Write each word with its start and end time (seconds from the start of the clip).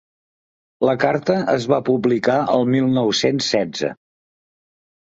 La 0.89 0.95
carta 1.03 1.35
es 1.57 1.69
va 1.75 1.79
publicar 1.91 2.39
el 2.57 2.67
mil 2.73 2.91
nou-cents 2.99 3.55
setze. 3.57 3.95